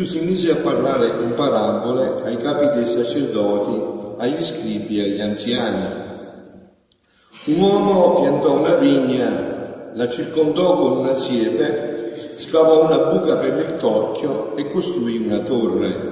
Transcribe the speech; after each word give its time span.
Gesù 0.00 0.04
si 0.04 0.24
mise 0.24 0.50
a 0.50 0.56
parlare 0.56 1.14
con 1.18 1.34
parabole 1.34 2.22
ai 2.24 2.38
capi 2.38 2.74
dei 2.74 2.86
sacerdoti, 2.86 4.16
agli 4.16 4.42
scribi 4.42 4.98
e 4.98 5.02
agli 5.02 5.20
anziani. 5.20 6.08
Un 7.46 7.58
uomo 7.58 8.20
piantò 8.20 8.58
una 8.58 8.76
vigna, 8.76 9.90
la 9.92 10.08
circondò 10.08 10.78
con 10.78 10.98
una 10.98 11.14
siepe, 11.14 12.34
scavò 12.36 12.86
una 12.86 13.10
buca 13.10 13.36
per 13.36 13.58
il 13.58 13.76
torchio 13.76 14.56
e 14.56 14.70
costruì 14.70 15.18
una 15.18 15.40
torre. 15.40 16.08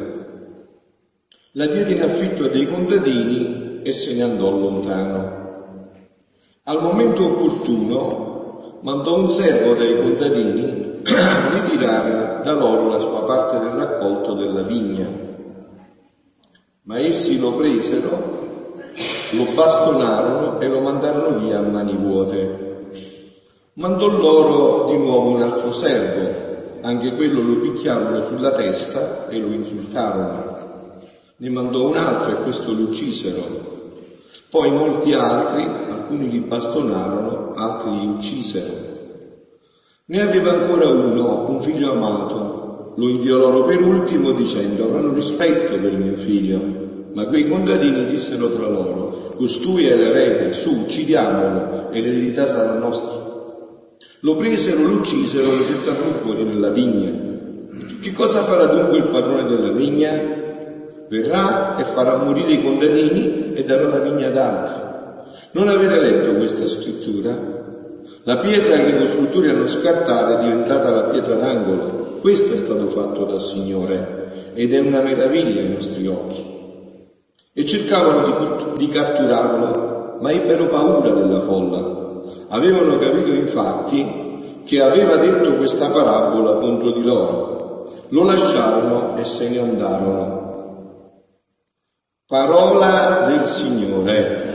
La 1.53 1.67
diede 1.67 1.93
in 1.93 2.03
affitto 2.03 2.45
a 2.45 2.49
dei 2.49 2.67
contadini 2.67 3.81
e 3.83 3.93
se 3.93 4.15
ne 4.15 4.23
andò 4.23 4.51
lontano. 4.51 5.37
Al 6.65 6.83
momento 6.83 7.25
opportuno 7.25 8.81
mandò 8.83 9.17
un 9.19 9.31
servo 9.31 9.73
dai 9.75 9.99
contadini 9.99 10.78
ritirare 11.15 12.43
da 12.43 12.53
loro 12.53 12.89
la 12.89 12.99
sua 13.01 13.25
parte 13.25 13.59
del 13.59 13.71
raccolto 13.71 14.35
della 14.35 14.63
vigna. 14.63 15.09
Ma 16.83 16.99
essi 16.99 17.39
lo 17.39 17.53
presero, 17.53 18.09
lo 19.33 19.45
bastonarono 19.55 20.61
e 20.61 20.69
lo 20.69 20.81
mandarono 20.81 21.39
via 21.39 21.59
a 21.59 21.63
mani 21.63 21.95
vuote. 21.95 22.67
Mandò 23.75 24.09
loro 24.09 24.91
di 24.91 24.97
nuovo 24.97 25.31
un 25.31 25.43
altro 25.43 25.73
servo, 25.73 26.81
anche 26.81 27.15
quello 27.15 27.43
lo 27.43 27.61
picchiarono 27.61 28.25
sulla 28.25 28.53
testa 28.53 29.29
e 29.29 29.39
lo 29.39 29.53
insultarono. 29.53 30.57
Ne 31.37 31.51
mandò 31.51 31.87
un 31.87 31.97
altro 31.97 32.33
e 32.33 32.43
questo 32.43 32.73
lo 32.73 32.89
uccisero. 32.89 33.67
Poi 34.51 34.71
molti 34.73 35.13
altri, 35.13 35.63
alcuni 35.63 36.31
li 36.31 36.41
bastonarono, 36.41 37.53
altri 37.55 37.91
li 37.91 38.07
uccisero. 38.07 38.98
Ne 40.11 40.23
aveva 40.23 40.53
ancora 40.53 40.89
uno, 40.89 41.51
un 41.51 41.61
figlio 41.61 41.93
amato, 41.93 42.95
lo 42.97 43.09
inviolò 43.11 43.67
per 43.67 43.83
ultimo 43.83 44.33
dicendo 44.33 44.85
avranno 44.85 45.13
rispetto 45.13 45.79
per 45.79 45.93
mio 45.99 46.17
figlio. 46.17 46.59
Ma 47.13 47.27
quei 47.27 47.47
contadini 47.47 48.07
dissero 48.07 48.55
tra 48.55 48.71
loro, 48.71 49.35
costui 49.37 49.85
è 49.85 49.95
l'erede, 49.95 50.55
su, 50.55 50.71
uccidiamolo 50.71 51.91
e 51.91 52.01
l'eredità 52.01 52.47
sarà 52.47 52.79
nostra. 52.79 53.23
Lo 54.21 54.35
presero, 54.37 54.81
lo 54.81 54.95
uccisero, 54.95 55.45
lo 55.45 55.67
gettarono 55.67 56.13
fuori 56.23 56.45
nella 56.45 56.71
vigna. 56.71 57.11
Che 58.01 58.13
cosa 58.13 58.45
farà 58.45 58.65
dunque 58.65 58.97
il 58.97 59.09
padrone 59.09 59.45
della 59.45 59.73
vigna? 59.73 60.11
Verrà 61.07 61.77
e 61.77 61.85
farà 61.85 62.17
morire 62.17 62.53
i 62.53 62.63
contadini 62.63 63.53
e 63.53 63.63
darà 63.63 63.89
la 63.89 63.99
vigna 63.99 64.29
ad 64.29 64.37
altri. 64.39 65.51
Non 65.53 65.69
avete 65.69 66.01
letto 66.01 66.35
questa 66.35 66.67
scrittura? 66.67 67.58
La 68.25 68.39
pietra 68.39 68.77
che 68.77 68.91
i 68.91 68.99
costruttori 68.99 69.51
hanno 69.51 69.67
scartata 69.67 70.39
è 70.39 70.43
diventata 70.43 70.91
la 70.91 71.03
pietra 71.05 71.35
d'angolo. 71.35 72.19
Questo 72.21 72.55
è 72.55 72.57
stato 72.57 72.89
fatto 72.89 73.25
dal 73.25 73.41
Signore 73.41 74.53
ed 74.55 74.75
è 74.75 74.81
una 74.81 75.01
meraviglia 75.01 75.61
ai 75.61 75.71
nostri 75.71 76.07
occhi. 76.07 76.57
E 77.53 77.67
cercavano 77.67 78.75
di, 78.77 78.87
di 78.87 78.93
catturarlo, 78.93 80.19
ma 80.21 80.31
ebbero 80.31 80.67
paura 80.67 81.11
della 81.11 81.41
folla. 81.41 81.97
Avevano 82.49 82.99
capito 82.99 83.33
infatti 83.33 84.63
che 84.65 84.83
aveva 84.83 85.17
detto 85.17 85.57
questa 85.57 85.89
parabola 85.89 86.59
contro 86.59 86.91
di 86.93 87.03
loro. 87.03 88.05
Lo 88.09 88.25
lasciarono 88.25 89.17
e 89.17 89.25
se 89.25 89.49
ne 89.49 89.59
andarono. 89.59 90.37
Parola 92.27 93.25
del 93.27 93.47
Signore. 93.47 94.53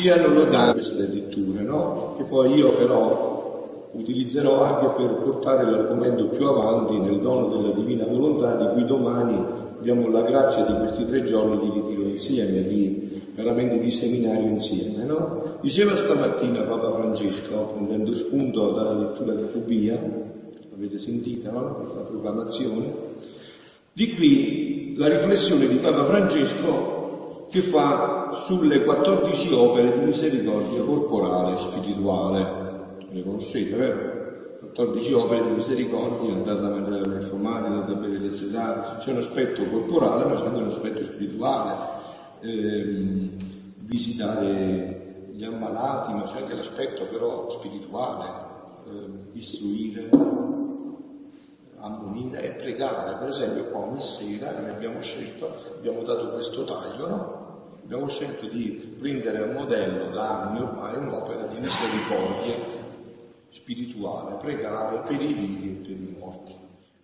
Siano 0.00 0.28
lodate 0.28 0.72
queste 0.72 1.06
letture, 1.08 1.62
no? 1.62 2.14
Che 2.16 2.24
poi 2.24 2.54
io 2.54 2.72
però 2.72 3.90
utilizzerò 3.92 4.62
anche 4.62 4.94
per 4.96 5.12
portare 5.22 5.70
l'argomento 5.70 6.28
più 6.28 6.46
avanti 6.46 6.96
nel 6.96 7.20
dono 7.20 7.48
della 7.48 7.74
divina 7.74 8.06
volontà 8.06 8.54
di 8.54 8.72
cui 8.72 8.86
domani 8.86 9.36
abbiamo 9.78 10.08
la 10.08 10.22
grazia 10.22 10.64
di 10.64 10.72
questi 10.78 11.04
tre 11.04 11.24
giorni 11.24 11.58
di 11.58 11.80
ritiro 11.80 12.08
insieme, 12.08 12.62
di, 12.62 13.22
veramente 13.34 13.78
di 13.78 13.90
seminario 13.90 14.48
insieme. 14.48 15.04
No? 15.04 15.58
Diceva 15.60 15.94
stamattina 15.94 16.62
Papa 16.62 16.92
Francesco, 16.92 17.72
prendendo 17.74 18.14
spunto 18.14 18.70
dalla 18.70 18.94
lettura 18.94 19.34
di 19.34 19.52
Tobia, 19.52 20.00
avete 20.74 20.98
sentito 20.98 21.50
no? 21.50 21.92
la 21.94 22.00
proclamazione, 22.00 22.94
di 23.92 24.14
qui 24.14 24.94
la 24.96 25.08
riflessione 25.08 25.66
di 25.68 25.76
Papa 25.76 26.06
Francesco 26.06 26.99
che 27.50 27.62
fa 27.62 28.44
sulle 28.46 28.84
14 28.84 29.52
opere 29.52 29.98
di 29.98 30.04
misericordia 30.04 30.82
corporale 30.82 31.54
e 31.54 31.58
spirituale. 31.58 32.58
Le 33.10 33.22
conoscete, 33.24 33.76
vero? 33.76 34.18
14 34.60 35.12
opere 35.14 35.42
di 35.42 35.50
misericordia, 35.50 36.32
andate 36.32 36.60
a 36.60 36.68
mangiare 36.68 37.08
le 37.08 37.24
affamati, 37.24 37.66
andate 37.66 37.92
a 37.92 37.94
bere 37.96 38.18
le 38.18 38.30
sedate, 38.30 39.02
c'è 39.02 39.10
un 39.10 39.18
aspetto 39.18 39.64
corporale 39.64 40.24
ma 40.26 40.34
c'è 40.36 40.46
anche 40.46 40.58
un 40.58 40.68
aspetto 40.68 41.02
spirituale, 41.02 41.74
ehm, 42.40 43.30
visitare 43.78 45.26
gli 45.32 45.42
ammalati, 45.42 46.12
ma 46.12 46.22
c'è 46.22 46.42
anche 46.42 46.54
l'aspetto 46.54 47.04
però 47.06 47.50
spirituale, 47.50 48.28
ehm, 48.86 49.18
istruire, 49.32 50.08
ammonire 51.80 52.42
e 52.42 52.50
pregare. 52.50 53.16
Per 53.16 53.28
esempio 53.28 53.64
qua 53.66 53.80
ogni 53.80 54.02
sera 54.02 54.52
noi 54.58 54.70
abbiamo 54.70 55.00
scelto, 55.00 55.56
abbiamo 55.76 56.02
dato 56.02 56.30
questo 56.30 56.64
taglio, 56.64 57.08
no? 57.08 57.38
Abbiamo 57.82 58.08
scelto 58.08 58.46
di 58.46 58.94
prendere 58.98 59.38
a 59.38 59.52
modello 59.52 60.10
da 60.10 60.42
anni 60.42 60.60
ormai 60.60 60.96
un'opera 60.96 61.46
di 61.46 61.58
misericordia 61.58 62.54
spirituale, 63.48 64.36
pregare 64.36 65.00
per 65.00 65.20
i 65.20 65.32
vivi 65.32 65.68
e 65.68 65.86
per 65.86 65.90
i 65.90 66.16
morti. 66.18 66.54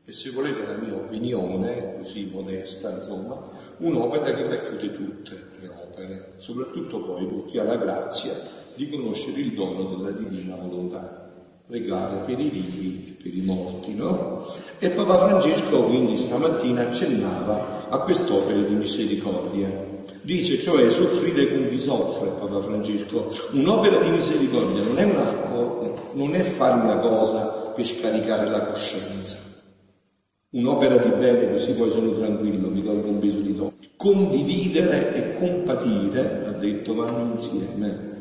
E 0.04 0.12
se 0.12 0.30
volete 0.30 0.64
la 0.64 0.76
mia 0.76 0.94
opinione, 0.94 1.96
così 1.96 2.30
modesta, 2.32 2.90
insomma, 2.90 3.36
un'opera 3.78 4.32
che 4.32 4.48
racchiude 4.48 4.92
tutte 4.92 5.48
le 5.58 5.68
opere, 5.68 6.32
soprattutto 6.36 7.02
poi 7.02 7.26
per 7.26 7.44
chi 7.46 7.58
ha 7.58 7.64
la 7.64 7.76
grazia 7.76 8.32
di 8.76 8.88
conoscere 8.88 9.40
il 9.40 9.54
dono 9.54 9.96
della 9.96 10.10
divina 10.12 10.54
volontà. 10.54 11.24
Pregare 11.66 12.18
per 12.24 12.38
i 12.38 12.48
vivi 12.48 13.15
per 13.28 13.36
i 13.36 13.42
morti, 13.42 13.94
no? 13.94 14.54
E 14.78 14.90
Papa 14.90 15.18
Francesco 15.18 15.84
quindi 15.84 16.16
stamattina 16.16 16.88
accennava 16.88 17.88
a 17.88 17.98
quest'opera 18.00 18.60
di 18.60 18.74
misericordia 18.74 19.94
Dice 20.26 20.58
cioè 20.58 20.90
soffrire 20.90 21.52
con 21.52 21.68
chi 21.68 21.78
soffre, 21.78 22.30
Papa 22.30 22.60
Francesco. 22.60 23.30
Un'opera 23.52 23.98
di 23.98 24.10
misericordia 24.10 24.82
non 24.82 24.98
è, 24.98 25.04
una, 25.04 26.10
non 26.14 26.34
è 26.34 26.42
fare 26.42 26.82
una 26.82 26.98
cosa 26.98 27.72
per 27.72 27.86
scaricare 27.86 28.48
la 28.48 28.66
coscienza. 28.66 29.36
Un'opera 30.50 30.96
di 30.96 31.10
bene 31.10 31.52
così 31.52 31.72
poi 31.74 31.92
sono 31.92 32.16
tranquillo, 32.16 32.70
mi 32.70 32.82
tolgo 32.82 33.08
un 33.08 33.18
peso 33.20 33.38
di 33.38 33.54
tocco. 33.54 33.74
Condividere 33.96 35.14
e 35.14 35.38
compatire, 35.38 36.44
ha 36.44 36.52
detto, 36.52 36.94
vanno 36.94 37.32
insieme. 37.34 38.15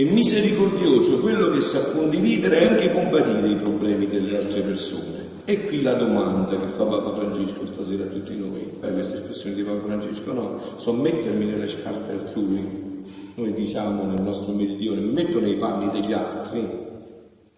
E 0.00 0.04
misericordioso 0.04 1.18
quello 1.18 1.50
che 1.50 1.60
sa 1.60 1.90
condividere 1.92 2.58
e 2.58 2.66
anche 2.68 2.90
compatire 2.90 3.46
i 3.50 3.56
problemi 3.56 4.06
delle 4.06 4.38
altre 4.38 4.62
persone. 4.62 5.42
E 5.44 5.66
qui 5.66 5.82
la 5.82 5.92
domanda 5.92 6.56
che 6.56 6.68
fa 6.68 6.86
Papa 6.86 7.12
Francesco 7.12 7.66
stasera 7.66 8.04
a 8.04 8.06
tutti 8.06 8.34
noi, 8.34 8.62
eh, 8.80 8.92
questa 8.92 9.16
espressione 9.16 9.56
di 9.56 9.62
Papa 9.62 9.82
Francesco, 9.82 10.32
no, 10.32 10.60
sommettermi 10.76 11.44
nelle 11.44 11.68
scarpe 11.68 12.12
altrui. 12.12 13.04
Noi 13.34 13.52
diciamo 13.52 14.06
nel 14.06 14.22
nostro 14.22 14.54
meridione, 14.54 15.02
mi 15.02 15.12
metto 15.12 15.38
nei 15.38 15.56
panni 15.56 15.90
degli 15.90 16.14
altri, 16.14 16.66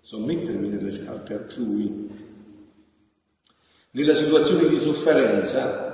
sommettermi 0.00 0.68
nelle 0.68 0.90
scarpe 0.90 1.34
altrui. 1.34 2.08
Nella 3.92 4.16
situazione 4.16 4.66
di 4.66 4.80
sofferenza, 4.80 5.91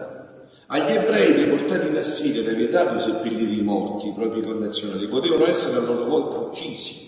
agli 0.70 0.92
ebrei 0.92 1.32
deportati 1.32 1.86
in 1.86 1.96
Assiria 1.96 2.42
era 2.42 2.52
vietato 2.52 3.00
seppellire 3.00 3.52
i 3.52 3.62
morti, 3.62 4.08
i 4.08 4.12
propri 4.12 4.42
connazionali, 4.42 5.08
potevano 5.08 5.46
essere 5.46 5.76
a 5.76 5.80
loro 5.80 6.04
volta 6.04 6.38
uccisi, 6.38 7.06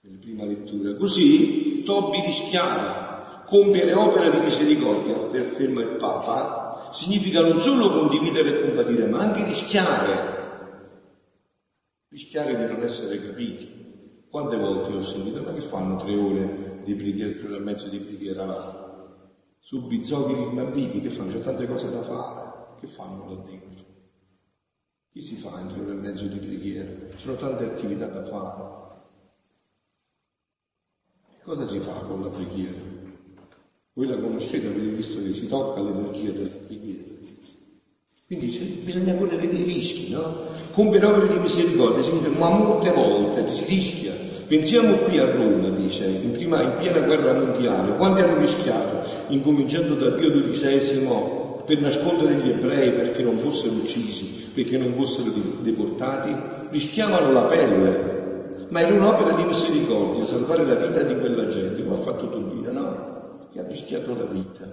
nella 0.00 0.18
prima 0.18 0.44
lettura. 0.44 0.94
Così 0.96 1.82
Tobi 1.84 2.20
rischiava 2.22 3.44
compiere 3.46 3.92
opera 3.92 4.28
di 4.30 4.40
misericordia, 4.40 5.14
per 5.14 5.52
fermo 5.52 5.80
il 5.80 5.96
Papa, 5.96 6.88
significa 6.90 7.40
non 7.40 7.60
solo 7.60 7.90
condividere 7.90 8.48
e 8.48 8.62
compatire, 8.62 9.06
ma 9.06 9.20
anche 9.20 9.44
rischiare. 9.44 10.38
Rischiare 12.08 12.56
di 12.56 12.72
non 12.72 12.82
essere 12.82 13.24
capiti. 13.24 13.78
Quante 14.28 14.56
volte 14.56 14.92
ho 14.92 15.02
sentito, 15.02 15.42
ma 15.42 15.52
che 15.52 15.60
fanno 15.60 15.96
tre 15.98 16.16
ore 16.16 16.80
di 16.84 16.94
preghiera, 16.94 17.30
tre 17.30 17.46
ore 17.46 17.56
e 17.56 17.60
mezzo 17.60 17.88
di 17.88 17.98
preghiera 17.98 18.44
là? 18.44 18.88
Su 19.60 19.86
di 19.86 19.98
bambini, 20.52 21.00
che 21.00 21.10
fanno? 21.10 21.30
C'è 21.30 21.40
tante 21.40 21.66
cose 21.68 21.90
da 21.90 22.02
fare. 22.02 22.39
Che 22.80 22.86
fanno 22.86 23.28
là 23.28 23.42
dentro? 23.42 23.84
Chi 25.12 25.20
si 25.20 25.36
fa 25.36 25.60
in 25.60 25.66
tre 25.66 25.80
ore 25.82 25.90
e 25.90 25.96
mezzo 25.96 26.24
di 26.24 26.38
preghiera? 26.38 26.90
Ci 27.10 27.18
sono 27.18 27.36
tante 27.36 27.64
attività 27.64 28.06
da 28.06 28.24
fare. 28.24 28.78
Cosa 31.42 31.66
si 31.66 31.78
fa 31.80 31.92
con 31.92 32.22
la 32.22 32.30
preghiera? 32.30 32.80
Voi 33.92 34.06
la 34.06 34.16
conoscete, 34.16 34.68
avete 34.68 34.94
visto 34.94 35.22
che 35.22 35.34
si 35.34 35.46
tocca 35.46 35.80
l'energia 35.82 36.30
della 36.30 36.56
preghiera. 36.66 37.02
Quindi 38.26 38.50
cioè, 38.50 38.66
bisogna 38.66 39.14
correre 39.14 39.46
dei 39.46 39.64
rischi, 39.64 40.08
no? 40.08 40.46
Compiere 40.70 41.04
opere 41.04 41.28
di 41.28 41.38
misericordia 41.38 42.02
significa, 42.02 42.30
ma 42.30 42.48
molte 42.48 42.90
volte 42.92 43.50
si 43.50 43.64
rischia. 43.64 44.14
Pensiamo 44.46 44.94
qui 44.98 45.18
a 45.18 45.30
Roma, 45.30 45.68
dice, 45.70 46.06
in, 46.06 46.30
prima, 46.30 46.62
in 46.62 46.76
piena 46.78 47.00
guerra 47.00 47.34
mondiale, 47.34 47.96
quanti 47.96 48.20
hanno 48.20 48.38
rischiato, 48.38 49.02
incominciando 49.28 49.96
da 49.96 50.12
Pio 50.12 50.30
XII, 50.48 51.39
per 51.70 51.80
nascondere 51.82 52.34
gli 52.34 52.50
ebrei 52.50 52.90
perché 52.90 53.22
non 53.22 53.38
fossero 53.38 53.74
uccisi, 53.74 54.50
perché 54.52 54.76
non 54.76 54.92
fossero 54.94 55.30
deportati, 55.60 56.34
rischiavano 56.70 57.30
la 57.30 57.44
pelle, 57.44 58.66
ma 58.70 58.80
era 58.80 58.92
un'opera 58.92 59.34
di 59.34 59.44
misericordia 59.44 60.26
salvare 60.26 60.64
la 60.64 60.74
vita 60.74 61.02
di 61.02 61.16
quella 61.16 61.46
gente, 61.46 61.84
come 61.84 61.94
ha 61.94 62.00
fatto 62.00 62.28
Tobino, 62.28 62.72
no? 62.72 63.48
Che 63.52 63.60
ha 63.60 63.66
rischiato 63.68 64.16
la 64.16 64.24
vita. 64.24 64.64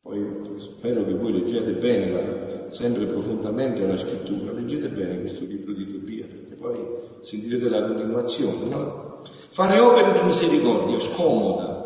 Poi 0.00 0.24
spero 0.56 1.04
che 1.04 1.12
voi 1.12 1.32
leggete 1.32 1.72
bene, 1.72 2.10
la, 2.12 2.70
sempre 2.70 3.04
profondamente 3.04 3.86
la 3.86 3.98
scrittura, 3.98 4.52
leggete 4.52 4.88
bene 4.88 5.20
questo 5.20 5.44
libro 5.44 5.74
di 5.74 5.92
Tobia, 5.92 6.24
perché 6.24 6.54
poi 6.54 6.78
sentirete 7.20 7.68
la 7.68 7.84
continuazione, 7.84 8.64
no? 8.70 9.22
Fare 9.50 9.78
opere 9.80 10.18
di 10.18 10.24
misericordia 10.24 10.98
scomoda, 11.00 11.77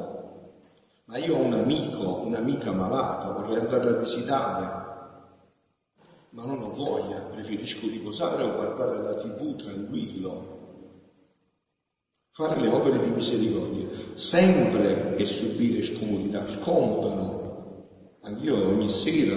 ma 1.13 1.19
io 1.19 1.37
ho 1.37 1.43
un 1.43 1.53
amico, 1.53 2.23
un'amica 2.25 2.73
malata, 2.73 3.33
vorrei 3.33 3.59
andare 3.59 3.91
a 3.91 4.01
visitare, 4.01 4.81
ma 6.31 6.43
non 6.43 6.63
ho 6.63 6.71
voglia, 6.71 7.19
preferisco 7.19 7.87
riposare 7.87 8.43
o 8.43 8.55
guardare 8.55 9.03
la 9.03 9.15
tv 9.17 9.55
tranquillo. 9.57 10.61
Fare 12.33 12.59
le 12.59 12.69
opere 12.69 13.05
di 13.05 13.11
misericordia, 13.11 13.89
sempre 14.15 15.19
e 15.19 15.27
subire 15.27 15.83
scomodità, 15.83 16.49
scomodano, 16.49 17.41
Anch'io 18.23 18.69
ogni 18.69 18.89
sera, 18.89 19.37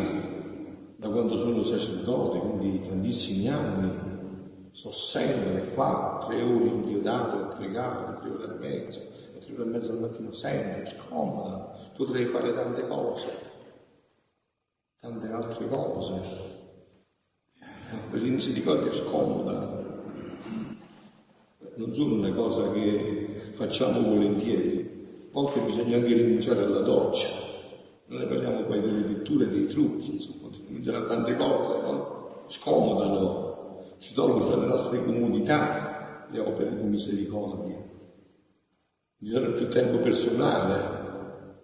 da 0.96 1.10
quando 1.10 1.38
sono 1.40 1.62
sacerdote, 1.64 2.40
quindi 2.40 2.88
tantissimi 2.88 3.50
anni, 3.50 4.70
sto 4.72 4.92
sempre 4.94 5.74
qua, 5.74 6.24
tre 6.26 6.42
ore 6.42 6.68
inchiodato 6.68 7.36
a 7.36 7.56
pregare, 7.56 8.20
tre 8.22 8.30
ore 8.30 8.44
e 8.46 8.60
mezza, 8.60 9.02
tre 9.40 9.54
ore 9.54 9.64
e 9.64 9.66
mezza 9.66 9.92
al 9.92 10.00
mattino 10.00 10.32
sempre, 10.32 10.86
scomoda, 10.86 11.92
potrei 11.96 12.26
fare 12.26 12.54
tante 12.54 12.88
cose, 12.88 13.28
tante 15.00 15.28
altre 15.32 15.68
cose. 15.68 16.54
Per 18.12 18.22
misericordia 18.22 18.92
è 18.92 18.96
scomoda, 18.96 19.84
non 21.76 21.94
sono 21.94 22.16
una 22.16 22.34
cosa 22.34 22.72
che 22.72 23.52
facciamo 23.54 24.02
volentieri, 24.02 25.28
a 25.28 25.32
volte 25.32 25.60
bisogna 25.62 25.98
anche 25.98 26.14
rinunciare 26.14 26.64
alla 26.64 26.82
doccia 26.82 27.46
non 28.08 28.20
ne 28.20 28.26
parliamo 28.28 28.64
poi 28.66 28.82
delle 28.82 29.08
letture, 29.08 29.50
dei 29.50 29.68
trucchi, 29.68 30.14
insomma, 30.14 30.50
cominceranno 30.66 31.08
tante 31.08 31.36
cose, 31.36 31.82
no? 31.82 32.44
Scomodano, 32.48 33.84
ci 33.98 34.14
tolgono 34.14 34.48
dalle 34.48 34.68
nostre 34.68 35.04
comodità 35.04 36.28
le 36.30 36.40
opere 36.40 36.76
di 36.76 36.84
misericordia. 36.84 37.94
Bisogna 39.26 39.58
più 39.58 39.68
tempo 39.70 39.98
personale, 40.04 40.74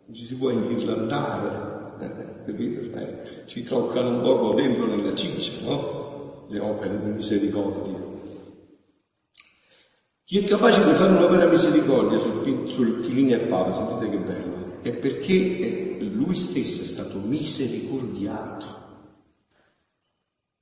non 0.06 0.16
ci 0.16 0.26
si 0.26 0.34
può 0.34 0.50
inghirlandare, 0.50 1.94
eh, 2.00 2.44
capito? 2.44 2.98
Eh, 2.98 3.44
ci 3.46 3.62
toccano 3.62 4.16
un 4.16 4.22
poco 4.22 4.56
dentro 4.56 4.88
nella 4.88 5.14
ciccia, 5.14 5.70
no? 5.70 6.48
Le 6.50 6.60
opere 6.60 7.00
di 7.00 7.12
misericordia. 7.12 8.00
Chi 10.24 10.40
è 10.40 10.48
capace 10.48 10.84
di 10.84 10.94
fare 10.94 11.12
un'opera 11.12 11.46
misericordia 11.46 12.18
sul, 12.18 12.68
sul 12.68 13.02
Chirini 13.02 13.34
e 13.34 13.40
Papa, 13.42 13.76
sentite 13.76 14.10
che 14.10 14.18
bello, 14.18 14.82
è 14.82 14.94
perché 14.94 15.98
lui 16.02 16.36
stesso 16.36 16.82
è 16.82 16.86
stato 16.86 17.20
misericordiato. 17.20 18.66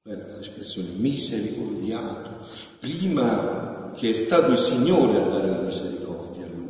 Bella 0.02 0.24
questa 0.24 0.42
espressione, 0.42 0.90
misericordiato. 0.98 2.46
Prima 2.82 3.94
che 3.96 4.10
è 4.10 4.14
stato 4.14 4.52
il 4.52 4.58
Signore 4.58 5.18
a 5.18 5.28
dare 5.28 5.50
la 5.50 5.62
misericordia 5.62 6.46
a 6.46 6.50
lui. 6.50 6.68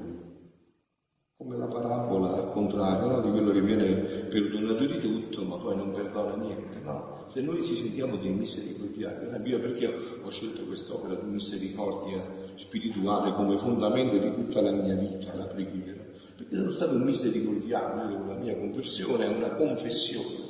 Come 1.38 1.58
la 1.58 1.68
parabola 1.68 2.34
al 2.34 2.52
contrario, 2.70 3.08
no? 3.08 3.22
di 3.22 3.32
quello 3.32 3.52
che 3.52 3.62
viene 3.62 3.94
perdonato 4.30 4.86
di 4.86 5.00
tutto, 5.00 5.44
ma 5.44 5.58
poi 5.58 5.76
non 5.76 5.92
perdona 5.92 6.36
niente. 6.36 6.80
No? 6.84 7.26
Se 7.28 7.42
noi 7.42 7.64
ci 7.64 7.76
sentiamo 7.76 8.18
dei 8.18 8.32
misericordiati, 8.32 9.26
perché 9.26 9.94
ho 10.22 10.30
scelto 10.30 10.64
quest'opera 10.64 11.16
di 11.16 11.30
misericordia 11.30 12.24
spirituale 12.56 13.34
come 13.34 13.58
fondamento 13.58 14.18
di 14.18 14.34
tutta 14.34 14.62
la 14.62 14.72
mia 14.72 14.96
vita, 14.96 15.36
la 15.36 15.46
preghiera? 15.46 16.08
perché 16.40 16.56
sono 16.56 16.72
stato 16.72 16.96
un 16.96 17.02
misericordiale 17.02 18.16
con 18.16 18.28
la 18.30 18.36
mia 18.36 18.56
conversione, 18.56 19.26
è 19.26 19.36
una 19.36 19.56
confessione. 19.56 20.48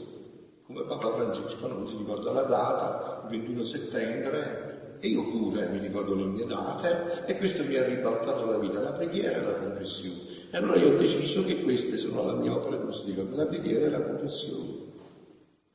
Come 0.68 0.84
Papa 0.84 1.14
Francesco 1.14 1.68
non 1.68 1.88
si 1.88 1.98
ricorda 1.98 2.32
la 2.32 2.44
data, 2.44 3.22
il 3.24 3.40
21 3.40 3.64
settembre, 3.64 4.98
e 5.00 5.08
io 5.08 5.28
pure 5.32 5.68
mi 5.70 5.80
ricordo 5.80 6.14
le 6.14 6.26
mie 6.26 6.46
date, 6.46 7.26
e 7.26 7.38
questo 7.38 7.64
mi 7.64 7.76
ha 7.76 7.86
ribaltato 7.86 8.46
la 8.46 8.60
vita, 8.60 8.80
la 8.80 8.92
preghiera 8.92 9.40
e 9.40 9.42
la 9.42 9.54
confessione. 9.54 10.39
E 10.52 10.58
allora 10.58 10.80
io 10.80 10.96
ho 10.96 10.98
deciso 10.98 11.44
che 11.44 11.62
queste 11.62 11.98
sono 11.98 12.26
la 12.26 12.34
mia 12.34 12.56
opera 12.56 12.78
positiva, 12.78 13.24
la 13.36 13.46
preghiera 13.46 13.86
e 13.86 13.90
la 13.90 14.02
confessione. 14.02 14.88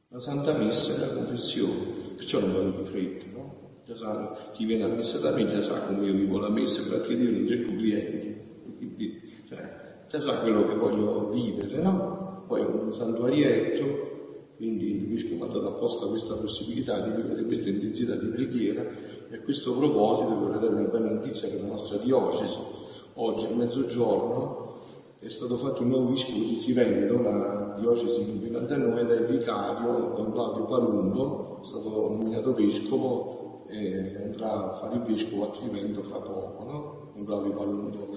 La 0.09 0.19
Santa 0.19 0.53
Messa 0.59 0.97
e 0.97 0.99
la 0.99 1.15
confessione. 1.15 2.03
Perciò 2.17 2.41
non 2.41 2.53
vado 2.53 2.83
di 2.83 2.89
fretta, 2.89 3.25
no? 3.33 3.63
Sa, 3.95 4.51
chi 4.53 4.65
viene 4.65 4.85
a 4.85 4.89
messa 4.89 5.19
da 5.19 5.31
me 5.31 5.47
già 5.47 5.61
sa 5.61 5.83
come 5.83 6.07
io 6.07 6.15
vivo 6.15 6.39
la 6.39 6.49
messa, 6.49 6.83
grazie 6.89 7.15
a 7.15 7.19
Dio 7.19 7.31
non 7.31 7.47
cerco 7.47 7.73
clienti. 7.73 8.37
Quindi, 8.77 9.21
cioè, 9.47 10.07
già 10.09 10.21
sa 10.21 10.39
quello 10.39 10.67
che 10.67 10.75
voglio 10.75 11.29
vivere, 11.29 11.81
no? 11.81 12.45
Poi 12.49 12.63
un 12.63 12.93
santuarietto, 12.93 14.55
quindi 14.57 14.97
il 14.97 15.07
Vescovo 15.07 15.45
ha 15.45 15.49
dato 15.49 15.69
apposta 15.69 16.07
questa 16.07 16.35
possibilità 16.35 16.99
di 17.01 17.23
vivere 17.23 17.45
questa 17.45 17.69
intensità 17.69 18.17
di 18.17 18.27
preghiera 18.27 18.85
e 19.31 19.37
a 19.37 19.41
questo 19.41 19.77
proposito 19.77 20.35
vorrei 20.35 20.61
dare 20.61 20.75
una 20.75 20.89
bella 20.89 21.11
notizia 21.11 21.49
per 21.49 21.61
la 21.61 21.69
nostra 21.69 21.99
diocesi. 21.99 22.59
Oggi 23.17 23.45
a 23.45 23.55
mezzogiorno 23.55 24.64
è 25.25 25.31
stato 25.31 25.57
fatto 25.57 25.81
un 25.81 25.89
nuovo 25.89 26.11
vescovo 26.11 26.39
di 26.39 26.59
Trivendo, 26.59 27.23
la 27.23 27.77
diocesi 27.81 28.25
di 28.27 28.47
Pilantanova, 28.47 29.01
ed 29.01 29.11
è 29.11 29.21
il 29.21 29.25
vicario 29.25 30.13
Don 30.15 30.33
Claudio 30.33 30.67
Palumbo, 30.67 31.61
è 31.63 31.67
stato 31.67 31.89
nominato 32.11 32.53
vescovo 32.53 33.65
e 33.69 34.21
andrà 34.23 34.73
a 34.73 34.75
fare 34.77 34.97
il 34.97 35.03
vescovo 35.03 35.45
a 35.45 35.57
Trivendo 35.57 36.03
fra 36.03 36.19
poco, 36.19 36.65
no? 36.65 37.13
Don 37.15 37.25
Claudio 37.25 37.53
Palumbo 37.53 38.09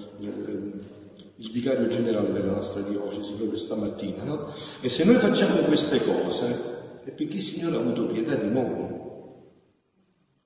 il 1.40 1.50
vicario 1.50 1.88
generale 1.88 2.30
della 2.30 2.52
nostra 2.52 2.82
diocesi 2.82 3.32
proprio 3.32 3.58
stamattina, 3.58 4.24
no? 4.24 4.46
E 4.82 4.90
se 4.90 5.04
noi 5.04 5.14
facciamo 5.14 5.60
queste 5.62 6.04
cose 6.04 7.00
è 7.04 7.10
perché 7.10 7.36
il 7.36 7.42
Signore 7.42 7.76
ha 7.76 7.80
avuto 7.80 8.04
pietà 8.06 8.34
di 8.34 8.50
noi. 8.50 9.00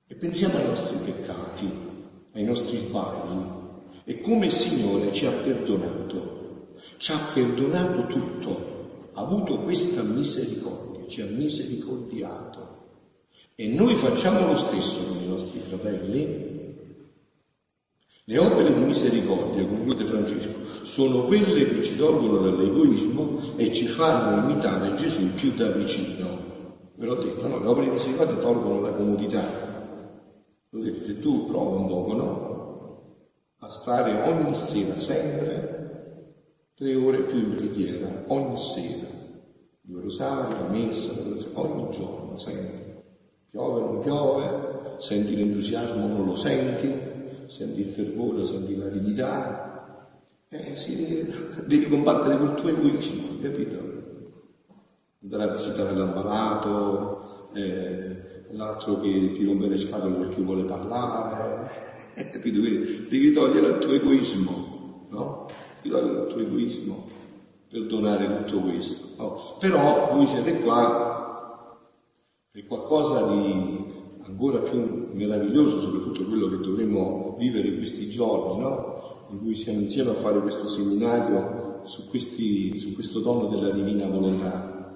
E 0.07 0.15
pensiamo 0.15 0.55
ai 0.57 0.67
nostri 0.67 0.95
peccati, 1.03 1.69
ai 2.31 2.43
nostri 2.43 2.77
sbagli, 2.77 3.61
e 4.05 4.21
come 4.21 4.45
il 4.45 4.51
Signore 4.51 5.11
ci 5.11 5.25
ha 5.25 5.31
perdonato, 5.31 6.42
ci 7.03 7.11
ha 7.11 7.31
perdonato 7.33 8.05
tutto, 8.07 9.09
ha 9.11 9.21
avuto 9.23 9.57
questa 9.59 10.03
misericordia, 10.03 11.05
ci 11.07 11.19
ha 11.19 11.25
misericordiato. 11.25 12.61
E 13.55 13.67
noi 13.67 13.95
facciamo 13.95 14.53
lo 14.53 14.57
stesso 14.59 15.03
con 15.03 15.21
i 15.21 15.27
nostri 15.27 15.59
fratelli, 15.59 16.75
le 18.23 18.37
opere 18.37 18.73
di 18.73 18.79
misericordia, 18.85 19.65
conclude 19.65 20.05
Francesco, 20.05 20.85
sono 20.85 21.25
quelle 21.25 21.67
che 21.67 21.83
ci 21.83 21.97
tolgono 21.97 22.37
dall'egoismo 22.37 23.57
e 23.57 23.73
ci 23.73 23.87
fanno 23.87 24.49
imitare 24.49 24.95
Gesù 24.95 25.33
più 25.33 25.51
da 25.55 25.71
vicino. 25.71 26.27
Ve 26.95 27.05
l'ho 27.05 27.15
detto, 27.15 27.45
no? 27.45 27.59
Le 27.59 27.67
opere 27.67 27.87
di 27.87 27.91
misericordia 27.95 28.37
tolgono 28.37 28.79
la 28.79 28.93
comodità. 28.93 29.91
Se 30.71 31.19
tu 31.19 31.47
provi 31.47 31.81
un 31.81 31.87
poco, 31.89 32.13
no? 32.13 33.17
A 33.59 33.67
stare 33.67 34.21
ogni 34.29 34.55
sera, 34.55 34.97
sempre, 34.99 35.82
tre 36.83 36.95
ore 36.95 37.21
più 37.21 37.37
in 37.37 37.55
preghiera, 37.55 38.25
ogni 38.27 38.59
sera. 38.59 39.07
Due 39.79 40.01
rosari, 40.01 40.53
la 40.53 40.67
messa, 40.67 41.13
ogni 41.53 41.95
giorno, 41.95 42.37
sempre. 42.37 43.03
Piove, 43.49 43.81
non 43.81 43.99
piove, 44.01 44.95
senti 44.97 45.33
l'entusiasmo, 45.33 46.07
non 46.07 46.25
lo 46.25 46.35
senti, 46.35 47.45
senti 47.47 47.79
il 47.81 47.93
fervore, 47.93 48.45
senti 48.45 48.75
l'aridità, 48.75 50.07
eh, 50.49 50.75
sì, 50.75 51.25
devi 51.65 51.87
combattere 51.87 52.37
col 52.37 52.55
tuo 52.55 52.69
egoismo, 52.69 53.39
capito? 53.41 54.01
Andare 55.21 55.43
a 55.43 55.53
visitare 55.53 55.95
l'ammalato, 55.95 57.49
eh, 57.53 58.45
l'altro 58.51 58.99
che 58.99 59.31
ti 59.33 59.45
rompe 59.45 59.67
le 59.67 59.77
scatole 59.77 60.15
perché 60.15 60.41
vuole 60.41 60.63
parlare, 60.63 61.69
eh, 62.15 62.29
capito? 62.29 62.59
Quindi 62.59 63.07
devi 63.07 63.31
togliere 63.31 63.67
il 63.67 63.77
tuo 63.79 63.93
egoismo, 63.93 65.07
no? 65.09 65.47
Togliere 65.89 66.21
il 66.21 66.27
tuo 66.27 66.41
egoismo 66.41 67.07
per 67.69 67.85
donare 67.87 68.43
tutto 68.43 68.61
questo. 68.61 69.21
No? 69.21 69.57
Però 69.59 70.13
voi 70.13 70.27
siete 70.27 70.61
qua 70.61 71.77
per 72.51 72.67
qualcosa 72.67 73.25
di 73.27 73.91
ancora 74.25 74.59
più 74.59 75.09
meraviglioso, 75.13 75.81
soprattutto 75.81 76.25
quello 76.25 76.47
che 76.49 76.57
dovremmo 76.57 77.35
vivere 77.37 77.75
questi 77.75 78.09
giorni, 78.09 78.61
no? 78.61 79.27
in 79.31 79.39
cui 79.39 79.55
siamo 79.55 79.79
insieme 79.79 80.11
a 80.11 80.15
fare 80.15 80.39
questo 80.39 80.69
seminario 80.69 81.81
su, 81.85 82.07
questi, 82.07 82.79
su 82.79 82.93
questo 82.93 83.19
dono 83.19 83.47
della 83.47 83.71
divina 83.71 84.07
volontà. 84.07 84.95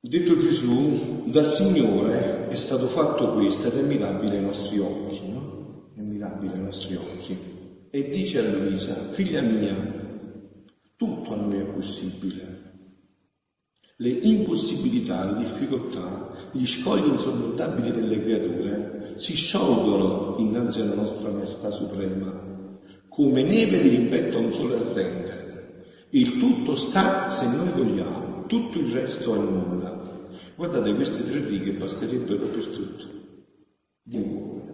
Detto 0.00 0.36
Gesù, 0.36 1.22
dal 1.26 1.46
Signore 1.46 2.48
è 2.48 2.54
stato 2.56 2.88
fatto 2.88 3.34
questo 3.34 3.68
ed 3.68 3.78
è 3.78 3.82
mirabile 3.82 4.38
ai 4.38 4.44
nostri 4.44 4.78
occhi, 4.80 5.30
no? 5.30 5.90
È 5.94 6.00
mirabile 6.00 6.54
ai 6.54 6.60
nostri 6.60 6.96
occhi. 6.96 7.51
E 7.94 8.08
dice 8.08 8.38
a 8.38 8.50
Luisa, 8.50 9.10
figlia 9.10 9.42
mia, 9.42 9.76
tutto 10.96 11.34
a 11.34 11.36
noi 11.36 11.58
è 11.58 11.64
possibile. 11.64 12.72
Le 13.96 14.08
impossibilità, 14.08 15.30
le 15.30 15.44
difficoltà, 15.44 16.48
gli 16.52 16.64
scogli 16.64 17.08
insormontabili 17.08 17.92
delle 17.92 18.22
creature 18.22 19.12
si 19.16 19.34
sciolgono 19.34 20.36
innanzi 20.38 20.80
alla 20.80 20.94
nostra 20.94 21.32
maestà 21.32 21.70
suprema, 21.70 22.78
come 23.08 23.42
neve 23.42 23.82
di 23.82 23.90
rimpetto 23.90 24.38
a 24.38 24.40
un 24.40 24.52
sole 24.52 24.76
ardente. 24.76 26.06
Il 26.12 26.38
tutto 26.38 26.76
sta 26.76 27.28
se 27.28 27.46
noi 27.46 27.72
vogliamo, 27.72 28.46
tutto 28.46 28.78
il 28.78 28.90
resto 28.90 29.34
è 29.34 29.38
nulla. 29.38 30.30
Guardate, 30.56 30.94
queste 30.94 31.24
tre 31.24 31.44
righe 31.44 31.74
basterebbero 31.74 32.46
per 32.46 32.66
tutto. 32.68 33.06
Di 34.02 34.16
nuovo. 34.16 34.71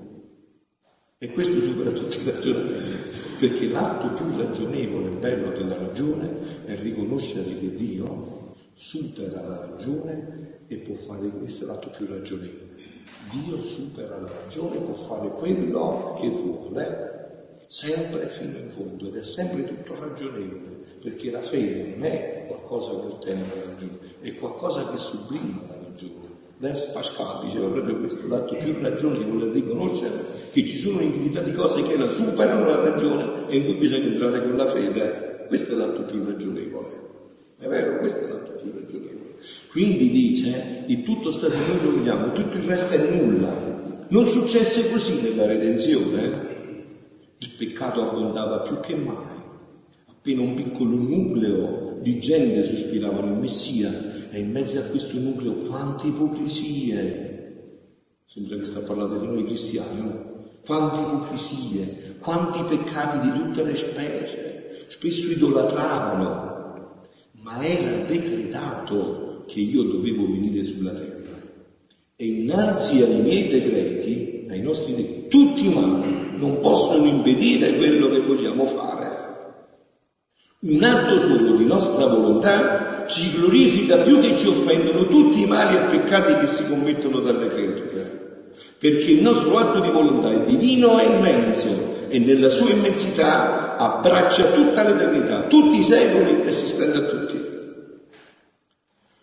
E 1.21 1.33
questo 1.33 1.61
supera 1.61 1.91
tutti 1.91 2.21
i 2.21 2.23
ragionamenti, 2.31 3.19
perché 3.41 3.67
l'atto 3.67 4.15
più 4.17 4.37
ragionevole 4.37 5.11
e 5.11 5.17
bello 5.17 5.51
della 5.51 5.77
ragione 5.77 6.65
è 6.65 6.79
riconoscere 6.81 7.59
che 7.59 7.75
Dio 7.75 8.55
supera 8.75 9.43
la 9.43 9.67
ragione 9.67 10.61
e 10.69 10.77
può 10.77 10.95
fare 10.95 11.29
questo 11.31 11.67
l'atto 11.67 11.91
più 11.91 12.07
ragionevole. 12.07 12.77
Dio 13.33 13.61
supera 13.65 14.17
la 14.17 14.31
ragione 14.43 14.77
e 14.77 14.81
può 14.81 14.95
fare 14.95 15.29
quello 15.31 16.17
che 16.21 16.29
vuole 16.29 17.57
sempre 17.67 18.29
fino 18.29 18.57
in 18.57 18.71
fondo 18.71 19.09
ed 19.09 19.17
è 19.17 19.23
sempre 19.23 19.65
tutto 19.65 19.99
ragionevole, 19.99 20.85
perché 21.03 21.33
la 21.33 21.43
fede 21.43 21.97
non 21.97 22.05
è 22.05 22.45
qualcosa 22.47 22.91
che 22.93 23.07
ottiene 23.07 23.41
la 23.41 23.65
ragione, 23.65 23.99
è 24.21 24.35
qualcosa 24.37 24.89
che 24.89 24.99
sublima 24.99 25.63
la 25.67 25.79
ragione. 25.83 26.38
Blaise 26.59 26.91
Pascal 26.93 27.45
diceva 27.45 27.69
proprio 27.69 27.99
questo, 27.99 28.27
l'atto 28.27 28.57
più 28.57 28.75
ragionevole 28.81 29.49
è 29.49 29.53
riconoscere 29.53 30.25
che 30.51 30.67
ci 30.67 30.79
sono 30.79 30.99
un'infinità 30.99 31.41
di 31.41 31.53
cose 31.53 31.83
che 31.83 31.97
la 31.97 32.11
superano 32.11 32.67
la 32.67 32.83
ragione 32.83 33.49
e 33.49 33.59
in 33.59 33.65
cui 33.65 33.75
bisogna 33.75 34.07
entrare 34.07 34.43
con 34.43 34.57
la 34.57 34.67
fede. 34.67 35.45
Questo 35.47 35.75
è 35.75 35.77
l'atto 35.77 36.03
più 36.03 36.25
ragionevole. 36.25 36.89
È 37.59 37.69
vero, 37.69 37.99
questo 37.99 38.25
è 38.25 38.29
l'atto 38.29 38.53
più 38.61 38.73
ragionevole. 38.75 39.37
Quindi 39.71 40.11
dice, 40.11 40.85
il 40.89 41.03
tutto 41.05 41.31
sta 41.31 41.49
se 41.49 41.65
noi 41.65 41.95
vogliamo, 41.95 42.33
tutto 42.33 42.57
il 42.57 42.65
resto 42.65 42.93
è 42.93 43.09
nulla. 43.09 44.07
Non 44.09 44.27
successe 44.27 44.91
così 44.91 45.21
nella 45.23 45.47
redenzione. 45.47 46.47
Il 47.39 47.51
peccato 47.57 48.03
abbondava 48.03 48.63
più 48.63 48.81
che 48.81 48.97
mai. 48.97 49.37
Appena 50.07 50.43
un 50.43 50.55
piccolo 50.55 50.97
nucleo 50.97 51.88
di 52.01 52.19
gente 52.21 52.65
sospirava 52.65 53.25
il 53.25 53.33
Messia 53.33 54.29
e 54.31 54.41
in 54.41 54.51
mezzo 54.51 54.79
a 54.79 54.83
questo 54.83 55.19
nucleo 55.19 55.55
quante 55.67 56.07
ipocrisie. 56.07 57.27
Sembra 58.27 58.57
che 58.59 58.67
sta 58.67 58.81
parlando 58.81 59.19
di 59.19 59.27
noi 59.27 59.45
cristiani, 59.45 60.01
no? 60.01 60.27
Quante 60.65 60.99
ipocrisie, 61.01 62.17
quanti 62.19 62.63
peccati 62.63 63.21
di 63.21 63.39
tutte 63.39 63.65
le 63.65 63.77
specie. 63.77 64.85
Spesso 64.89 65.31
idolatravano, 65.31 67.07
ma 67.33 67.65
era 67.65 68.05
decretato 68.07 69.45
che 69.47 69.61
io 69.61 69.83
dovevo 69.83 70.27
venire 70.27 70.63
sulla 70.65 70.93
terra. 70.93 71.41
E 72.17 72.27
innanzi 72.27 73.03
ai 73.03 73.21
miei 73.21 73.49
decreti, 73.49 74.47
ai 74.49 74.61
nostri 74.61 74.95
decreti, 74.95 75.29
tutti 75.29 75.67
umani 75.67 76.37
non 76.39 76.61
possono 76.61 77.07
impedire 77.07 77.77
quello 77.77 78.09
che 78.09 78.21
vogliamo 78.21 78.67
fare. 78.67 78.98
Un 80.61 80.83
atto 80.83 81.19
solo 81.21 81.55
di 81.55 81.65
nostra 81.65 82.07
volontà 82.07 83.05
ci 83.07 83.31
glorifica 83.31 83.99
più 83.99 84.19
che 84.19 84.37
ci 84.37 84.49
offendono 84.49 85.07
tutti 85.07 85.43
i 85.43 85.47
mali 85.47 85.77
e 85.77 85.97
peccati 85.97 86.35
che 86.35 86.47
si 86.47 86.67
commettono 86.67 87.21
dalle 87.21 87.47
creature. 87.47 88.55
Perché 88.77 89.13
il 89.13 89.23
nostro 89.23 89.57
atto 89.57 89.79
di 89.79 89.89
volontà 89.89 90.31
è 90.31 90.47
divino 90.47 90.99
e 90.99 91.05
immenso 91.05 92.09
e 92.09 92.19
nella 92.19 92.49
sua 92.49 92.71
immensità 92.71 93.77
abbraccia 93.77 94.51
tutta 94.51 94.83
l'eternità, 94.83 95.43
tutti 95.43 95.79
i 95.79 95.83
secoli 95.85 96.43
e 96.43 96.51
si 96.51 96.67
stende 96.67 96.97
a 96.97 97.03
tutti. 97.03 97.47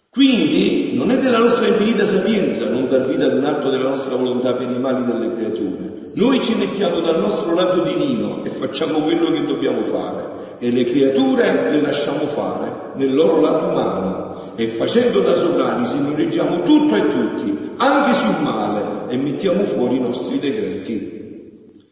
Quindi 0.10 0.94
non 0.94 1.12
è 1.12 1.20
della 1.20 1.40
nostra 1.40 1.68
infinita 1.68 2.06
sapienza 2.06 2.70
non 2.70 2.88
dar 2.88 3.06
vita 3.06 3.26
ad 3.26 3.34
un 3.34 3.44
atto 3.44 3.70
della 3.70 3.90
nostra 3.90 4.16
volontà 4.16 4.54
per 4.54 4.72
i 4.72 4.80
mali 4.80 5.04
delle 5.04 5.36
creature. 5.36 6.12
Noi 6.14 6.42
ci 6.42 6.56
mettiamo 6.56 7.02
dal 7.02 7.20
nostro 7.20 7.54
lato 7.54 7.84
divino 7.84 8.42
e 8.46 8.52
facciamo 8.52 9.00
quello 9.00 9.32
che 9.32 9.44
dobbiamo 9.44 9.84
fare 9.84 10.25
e 10.60 10.72
le 10.72 10.84
creature 10.84 11.72
le 11.72 11.82
lasciamo 11.82 12.28
fare 12.28 12.94
nel 12.96 13.14
loro 13.14 13.40
lato 13.40 13.66
umano 13.68 14.54
e 14.56 14.68
facendo 14.68 15.20
da 15.20 15.36
sovrani 15.36 15.86
signoreggiamo 15.86 16.64
tutto 16.64 16.96
e 16.96 17.10
tutti, 17.10 17.72
anche 17.78 18.14
sul 18.20 18.44
male, 18.44 19.12
e 19.12 19.18
mettiamo 19.18 19.66
fuori 19.66 19.98
i 19.98 20.00
nostri 20.00 20.40
decreti. 20.40 21.14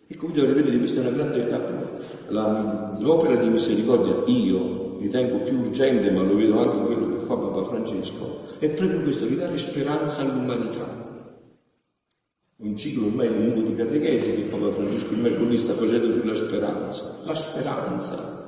Ecco, 0.07 0.27
vedete, 0.27 0.53
vedete, 0.53 0.77
questa 0.77 1.01
è 1.01 1.07
una 1.07 1.15
grande 1.15 1.47
la, 2.27 2.95
l'opera 2.99 3.35
di 3.35 3.49
misericordia, 3.49 4.23
io 4.25 4.97
ritengo 4.99 5.39
più 5.39 5.59
urgente, 5.59 6.11
ma 6.11 6.21
lo 6.21 6.35
vedo 6.35 6.59
anche 6.59 6.85
quello 6.85 7.17
che 7.17 7.25
fa 7.25 7.35
Papa 7.35 7.63
Francesco, 7.63 8.39
è 8.59 8.69
proprio 8.69 9.01
questo, 9.01 9.25
ridare 9.25 9.57
speranza 9.57 10.21
all'umanità. 10.21 11.01
Un 12.55 12.77
ciclo 12.77 13.07
ormai 13.07 13.27
lungo 13.27 13.61
di 13.61 13.75
catechesi 13.75 14.35
che 14.35 14.41
Papa 14.49 14.71
Francesco 14.71 15.13
il 15.13 15.19
mercoledì 15.19 15.57
sta 15.57 15.73
facendo 15.73 16.13
sulla 16.13 16.33
speranza. 16.33 17.19
La 17.25 17.35
speranza 17.35 18.42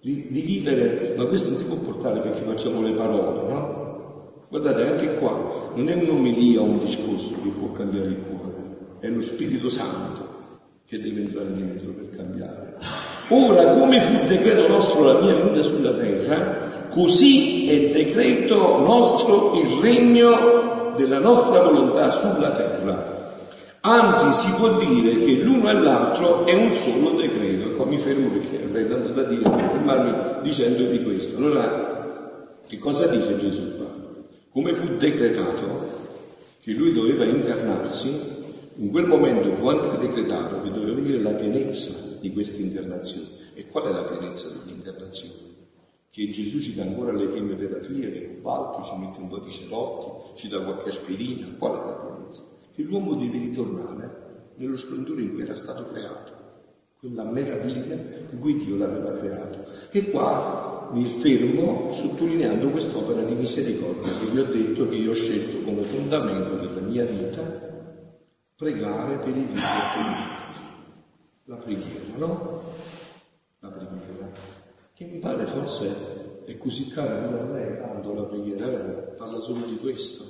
di, 0.00 0.26
di, 0.30 0.40
vivere, 0.40 1.14
ma 1.16 1.26
questo 1.26 1.50
non 1.50 1.58
si 1.58 1.64
può 1.64 1.76
portare 1.76 2.20
perché 2.20 2.40
facciamo 2.42 2.80
le 2.80 2.92
parole, 2.92 3.52
no? 3.52 4.44
Guardate, 4.48 4.82
anche 4.82 5.18
qua 5.18 5.72
non 5.74 5.88
è 5.88 5.94
un'omelia 5.94 6.60
o 6.60 6.64
un 6.64 6.78
discorso 6.80 7.34
che 7.42 7.50
può 7.50 7.70
cambiare 7.72 8.08
il 8.08 8.18
cuore, 8.28 8.98
è 9.00 9.08
lo 9.08 9.20
Spirito 9.20 9.68
Santo 9.68 10.28
che 10.86 11.00
deve 11.00 11.20
entrare 11.20 11.52
dentro 11.54 11.92
per 11.92 12.16
cambiare. 12.16 12.76
Ora, 13.28 13.78
come 13.78 14.00
fu 14.00 14.26
decreto 14.26 14.66
nostro 14.66 15.04
la 15.04 15.20
mia 15.20 15.34
venuta 15.34 15.62
sulla 15.62 15.92
terra, 15.92 16.88
così 16.90 17.68
è 17.68 17.90
decreto 17.90 18.78
nostro 18.78 19.52
il 19.54 19.80
regno 19.80 20.94
della 20.96 21.20
nostra 21.20 21.62
volontà 21.62 22.10
sulla 22.10 22.50
terra. 22.50 23.18
Anzi, 23.82 24.32
si 24.32 24.52
può 24.54 24.78
dire 24.78 25.20
che 25.20 25.42
l'uno 25.42 25.70
e 25.70 25.74
l'altro 25.74 26.44
è 26.44 26.54
un 26.54 26.74
solo 26.74 27.10
decreto. 27.16 27.39
Mi 27.90 27.98
fermo 27.98 28.30
perché 28.30 28.62
avrei 28.62 28.88
tanto 28.88 29.08
da 29.08 29.24
dire, 29.24 29.42
per 29.42 29.68
fermarmi 29.68 30.42
dicendo 30.48 30.88
di 30.88 31.02
questo. 31.02 31.36
Allora, 31.38 32.54
che 32.64 32.78
cosa 32.78 33.08
dice 33.08 33.36
Gesù 33.36 33.76
qua? 33.76 33.92
Come 34.50 34.74
fu 34.74 34.94
decretato 34.96 35.88
che 36.60 36.70
lui 36.70 36.92
doveva 36.92 37.24
incarnarsi 37.24 38.38
in 38.76 38.90
quel 38.92 39.06
momento 39.06 39.50
fu 39.56 39.66
anche 39.66 40.06
decretato 40.06 40.62
che 40.62 40.68
doveva 40.68 40.94
venire 40.94 41.18
la 41.18 41.32
pienezza 41.32 42.16
di 42.20 42.32
questa 42.32 42.62
internazione. 42.62 43.26
E 43.54 43.66
qual 43.66 43.86
è 43.86 43.90
la 43.90 44.04
pienezza 44.04 44.48
dell'incarnazione? 44.48 45.48
Che 46.10 46.30
Gesù 46.30 46.60
ci 46.60 46.76
dà 46.76 46.84
ancora 46.84 47.10
le 47.10 47.32
chemioterapie, 47.32 48.08
le 48.08 48.34
cobalto, 48.36 48.84
ci 48.84 49.00
mette 49.00 49.18
un 49.18 49.26
po' 49.26 49.40
di 49.40 49.50
cerotti, 49.50 50.36
ci 50.40 50.48
dà 50.48 50.62
qualche 50.62 50.90
aspirina. 50.90 51.48
Qual 51.58 51.72
è 51.72 51.84
la 51.84 52.06
pienezza? 52.06 52.42
Che 52.72 52.82
l'uomo 52.82 53.16
deve 53.16 53.36
ritornare 53.36 54.52
nello 54.54 54.76
splendore 54.76 55.22
in 55.22 55.32
cui 55.32 55.42
era 55.42 55.56
stato 55.56 55.88
creato, 55.90 56.38
quella 57.00 57.24
meraviglia 57.24 57.94
in 58.30 58.38
cui 58.38 58.56
Dio 58.58 58.76
l'aveva 58.76 59.12
creato. 59.12 59.64
E 59.90 60.10
qua 60.10 60.90
mi 60.92 61.08
fermo 61.20 61.92
sottolineando 61.92 62.68
quest'opera 62.68 63.22
di 63.22 63.34
misericordia 63.34 64.12
che 64.12 64.26
vi 64.30 64.38
ho 64.38 64.44
detto 64.44 64.88
che 64.88 64.96
io 64.96 65.10
ho 65.12 65.14
scelto 65.14 65.64
come 65.64 65.82
fondamento 65.84 66.56
della 66.56 66.80
mia 66.80 67.04
vita 67.04 67.68
pregare 68.56 69.16
per 69.18 69.28
i 69.28 69.32
vivi 69.32 69.54
e 69.54 69.60
La 71.44 71.56
preghiera, 71.56 72.16
no? 72.16 72.62
La 73.60 73.68
preghiera. 73.68 74.30
Che 74.92 75.04
mi 75.06 75.18
pare 75.18 75.46
forse 75.46 76.42
è 76.44 76.58
così 76.58 76.88
cara 76.88 77.30
non 77.30 77.52
lei 77.52 77.78
tanto 77.78 78.12
la 78.12 78.24
preghiera, 78.24 78.66
eh? 78.66 79.14
parla 79.16 79.38
solo 79.40 79.64
di 79.64 79.78
questo. 79.78 80.24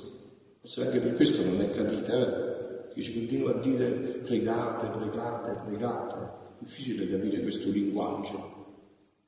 Forse 0.61 0.83
anche 0.83 1.01
per 1.01 1.17
questo 1.17 1.43
non 1.43 1.61
è 1.61 1.71
capita, 1.71 2.13
eh? 2.13 2.89
che 2.93 3.01
ci 3.01 3.13
continua 3.15 3.57
a 3.57 3.61
dire 3.61 3.91
pregate, 4.23 4.97
pregate, 4.97 5.63
pregate. 5.65 6.40
Difficile 6.61 7.09
capire 7.09 7.41
questo 7.41 7.71
linguaggio. 7.71 8.59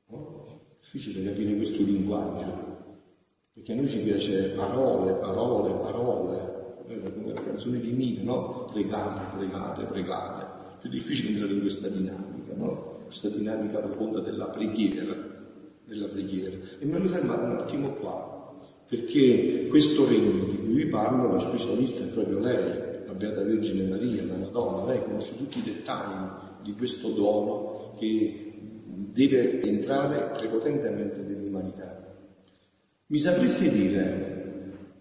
No? 0.07 0.61
Difficile 0.79 1.23
capire 1.23 1.55
questo 1.55 1.81
linguaggio. 1.81 2.71
Perché 3.53 3.71
a 3.71 3.75
noi 3.75 3.89
ci 3.89 3.99
piace 3.99 4.49
parole, 4.49 5.13
parole, 5.13 5.73
parole, 5.73 6.53
come 6.85 7.33
le 7.33 7.43
canzoni 7.43 7.79
di 7.79 7.91
Nino, 7.91 8.23
no? 8.23 8.65
Pregate, 8.71 9.37
pregate, 9.37 9.83
pregate. 9.85 10.45
Più 10.81 10.89
difficile 10.89 11.29
entrare 11.29 11.53
in 11.53 11.61
questa 11.61 11.87
dinamica, 11.87 12.53
no? 12.55 13.01
Questa 13.05 13.29
dinamica 13.29 13.79
profonda 13.79 14.19
della 14.19 14.47
preghiera, 14.47 15.15
della 15.85 16.07
preghiera. 16.07 16.57
E 16.79 16.85
mi 16.85 16.91
voglio 16.91 17.07
fermare 17.07 17.43
un 17.45 17.57
attimo 17.57 17.93
qua, 17.93 18.59
perché 18.87 19.67
questo 19.69 20.07
regno 20.07 20.45
di 20.45 20.57
cui 20.57 20.73
vi 20.73 20.85
parlo, 20.87 21.31
la 21.31 21.39
specialista 21.39 22.03
è 22.03 22.07
proprio 22.07 22.39
lei, 22.39 23.05
la 23.07 23.13
Beata 23.13 23.43
Vergine 23.43 23.87
Maria, 23.87 24.23
la 24.23 24.35
Madonna, 24.35 24.85
lei 24.85 25.03
conosce 25.03 25.35
tutti 25.37 25.59
i 25.59 25.63
dettagli 25.63 26.51
di 26.63 26.73
questo 26.73 27.09
dono 27.09 27.93
che 27.97 28.53
deve 29.11 29.61
entrare 29.61 30.31
prepotentemente 30.37 31.17
nell'umanità. 31.21 32.15
Mi 33.07 33.19
sapresti 33.19 33.69
dire 33.69 34.31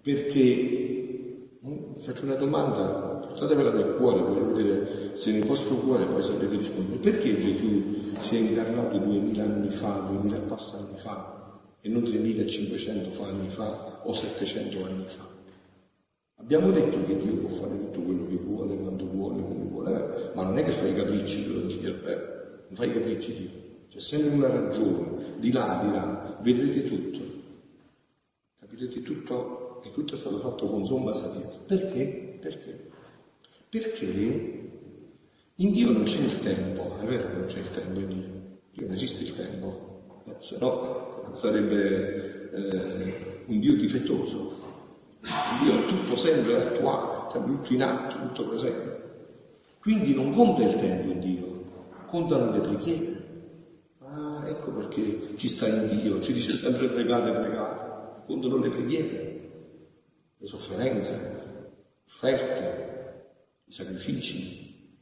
perché, 0.02 1.50
mm, 1.64 1.94
faccio 2.00 2.24
una 2.24 2.34
domanda, 2.34 3.26
portatevela 3.26 3.72
nel 3.72 3.94
cuore, 3.96 4.20
voglio 4.20 4.52
vedere 4.52 5.16
se 5.16 5.32
nel 5.32 5.46
vostro 5.46 5.76
cuore 5.76 6.04
poi 6.06 6.22
sapete 6.22 6.56
rispondere, 6.56 6.98
perché 6.98 7.38
Gesù 7.38 8.12
si 8.18 8.36
è 8.36 8.40
incarnato 8.40 8.98
duemila 8.98 9.44
anni 9.44 9.70
fa, 9.70 10.06
duemila 10.08 10.38
passa 10.40 10.78
anni 10.78 10.98
fa, 10.98 11.60
e 11.80 11.88
non 11.88 12.02
3500 12.02 13.24
anni 13.24 13.48
fa 13.48 14.00
o 14.04 14.12
700 14.12 14.84
anni 14.84 15.04
fa? 15.06 15.30
Abbiamo 16.36 16.72
detto 16.72 17.04
che 17.04 17.16
Dio 17.16 17.34
può 17.34 17.56
fare 17.56 17.78
tutto 17.78 18.00
quello 18.00 18.26
che 18.26 18.36
vuole, 18.36 18.76
quando 18.76 19.06
vuole, 19.06 19.42
come 19.82 19.98
vuole, 19.98 20.30
ma 20.34 20.42
non 20.44 20.58
è 20.58 20.64
che 20.64 20.72
fa 20.72 20.86
i 20.86 20.94
capricci, 20.94 21.44
quello 21.44 21.66
dice 21.66 21.86
Alberto, 21.86 22.64
non 22.68 22.76
fa 22.76 22.84
i 22.84 22.92
capricci 22.92 23.36
Dio. 23.36 23.50
C'è 23.88 24.00
sempre 24.00 24.30
una 24.30 24.48
ragione, 24.48 25.34
di 25.38 25.52
là, 25.52 25.80
di 25.82 25.90
là, 25.90 26.38
vedrete 26.40 26.88
tutto. 26.88 27.18
Capirete 28.58 29.02
tutto, 29.02 29.80
che 29.82 29.90
tutto 29.92 30.14
è 30.14 30.16
stato 30.16 30.38
fatto 30.38 30.66
con 30.66 30.86
somma 30.86 31.12
sapienza. 31.12 31.58
Perché? 31.66 32.38
Perché? 32.40 32.90
Perché 33.68 34.62
in 35.56 35.72
Dio 35.72 35.90
non 35.90 36.04
c'è 36.04 36.20
il 36.20 36.38
tempo, 36.40 36.98
è 37.00 37.04
vero 37.04 37.28
che 37.28 37.36
non 37.36 37.46
c'è 37.46 37.58
il 37.58 37.70
tempo 37.70 38.00
in 38.00 38.08
Dio, 38.08 38.28
Dio 38.72 38.86
non 38.86 38.92
esiste 38.94 39.22
il 39.22 39.34
tempo, 39.34 40.22
no, 40.24 40.36
se 40.40 40.56
no 40.58 41.30
sarebbe 41.32 42.50
eh, 42.50 43.44
un 43.46 43.60
Dio 43.60 43.76
difettoso. 43.76 44.60
Dio 45.62 45.78
è 45.78 45.86
tutto 45.86 46.16
sempre 46.16 46.56
attuale, 46.56 47.30
sempre 47.30 47.52
tutto 47.52 47.72
in 47.74 47.82
atto, 47.82 48.26
tutto 48.28 48.48
presente. 48.48 49.11
Quindi 49.82 50.14
non 50.14 50.32
conta 50.32 50.62
il 50.62 50.78
tempo 50.78 51.10
in 51.10 51.18
Dio, 51.18 51.64
contano 52.06 52.52
le 52.52 52.60
preghiere. 52.60 53.10
Ah, 53.98 54.44
ecco 54.46 54.70
perché 54.74 55.34
chi 55.34 55.48
sta 55.48 55.66
in 55.66 56.00
Dio 56.00 56.20
ci 56.20 56.32
dice 56.32 56.54
sempre 56.54 56.88
pregate, 56.88 57.32
pregate, 57.32 58.22
contano 58.24 58.58
le 58.58 58.68
preghiere, 58.68 59.50
le 60.36 60.46
sofferenze, 60.46 61.72
offerte, 62.06 63.24
i 63.64 63.72
sacrifici. 63.72 65.00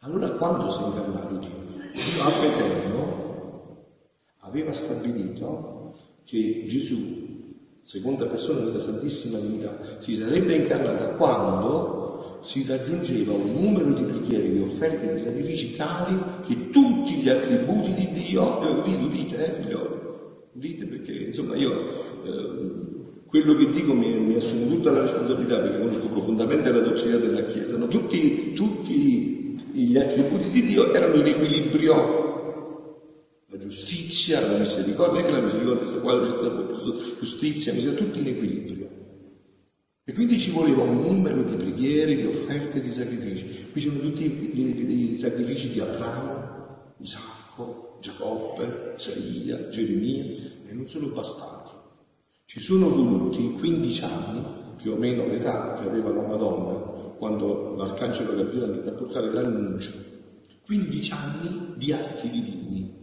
Allora 0.00 0.32
quando 0.32 0.70
si 0.72 0.82
è 0.82 0.86
incarnato 0.88 1.36
Dio? 1.36 1.90
Dio 1.92 2.22
Abba 2.22 2.44
Eterno 2.44 3.86
aveva 4.40 4.74
stabilito 4.74 5.94
che 6.24 6.66
Gesù, 6.68 7.56
seconda 7.82 8.26
persona 8.26 8.60
della 8.60 8.78
Santissima 8.78 9.38
Trinità, 9.38 10.00
si 10.00 10.16
sarebbe 10.16 10.54
incarnata 10.54 11.14
quando 11.14 12.01
si 12.42 12.64
raggiungeva 12.66 13.32
un 13.32 13.52
numero 13.52 13.92
di 13.92 14.02
preghiere, 14.02 14.52
di 14.52 14.60
offerte, 14.60 15.14
di 15.14 15.20
sacrifici 15.20 15.76
tali 15.76 16.18
che 16.46 16.70
tutti 16.70 17.14
gli 17.14 17.28
attributi 17.28 17.94
di 17.94 18.10
Dio, 18.12 18.62
eh, 18.62 18.70
udite, 18.72 19.02
udite, 19.02 19.46
eh, 19.46 19.62
figlioli, 19.62 20.00
udite 20.54 20.84
perché 20.86 21.12
insomma 21.12 21.56
io 21.56 21.72
eh, 22.24 22.90
quello 23.26 23.56
che 23.56 23.70
dico 23.70 23.94
mi, 23.94 24.12
mi, 24.12 24.34
assumo 24.34 24.66
tutta 24.66 24.90
la 24.90 25.00
responsabilità 25.00 25.58
perché 25.60 25.78
conosco 25.78 26.06
profondamente 26.08 26.70
la 26.70 26.80
dottrina 26.80 27.16
della 27.16 27.46
Chiesa. 27.46 27.78
No? 27.78 27.88
Tutti, 27.88 28.52
tutti, 28.52 29.58
gli 29.72 29.96
attributi 29.96 30.50
di 30.50 30.66
Dio 30.66 30.92
erano 30.92 31.14
in 31.14 31.26
equilibrio. 31.26 32.20
La 33.48 33.58
giustizia, 33.58 34.40
la 34.40 34.58
misericordia, 34.58 35.24
che 35.24 35.32
la 35.32 35.40
misericordia 35.40 35.86
sta 35.86 35.98
qua, 36.00 36.14
la 36.14 36.62
giustizia, 37.18 37.72
tutti 37.94 38.18
in 38.18 38.26
equilibrio. 38.26 38.91
E 40.04 40.12
quindi 40.14 40.40
ci 40.40 40.50
voleva 40.50 40.82
un 40.82 41.00
numero 41.00 41.44
di 41.44 41.54
preghiere, 41.54 42.16
di 42.16 42.26
offerte, 42.26 42.80
di 42.80 42.90
sacrifici. 42.90 43.70
Qui 43.70 43.80
c'erano 43.80 44.00
tutti 44.00 44.24
i, 44.24 45.16
sacrifici 45.18 45.70
di 45.70 45.78
Abramo, 45.78 46.94
Isacco, 46.98 47.98
Giacobbe, 48.00 48.94
Isaia, 48.96 49.68
Geremia, 49.68 50.24
e 50.68 50.72
non 50.72 50.88
sono 50.88 51.06
bastati. 51.06 51.70
Ci 52.46 52.58
sono 52.58 52.88
voluti 52.88 53.52
15 53.52 54.04
anni, 54.04 54.44
più 54.76 54.92
o 54.92 54.96
meno 54.96 55.24
l'età 55.24 55.74
che 55.74 55.88
aveva 55.88 56.10
la 56.10 56.26
Madonna, 56.26 56.72
quando 57.16 57.76
l'Arcangelo 57.76 58.34
Gabriele 58.34 58.72
andò 58.72 58.90
a 58.90 58.94
portare 58.94 59.32
l'annuncio, 59.32 59.92
15 60.64 61.12
anni 61.12 61.74
di 61.76 61.92
atti 61.92 62.28
divini. 62.28 63.00